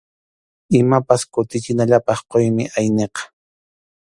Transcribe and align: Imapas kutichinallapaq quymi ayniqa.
Imapas 0.81 1.21
kutichinallapaq 1.31 2.19
quymi 2.29 2.63
ayniqa. 2.77 3.21